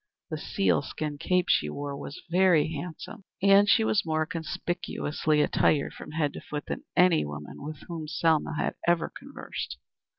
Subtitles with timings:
[0.31, 5.93] The seal skin cape she wore was very handsome, and she was more conspicuously attired
[5.93, 9.77] from head to foot than any woman with whom Selma had ever conversed.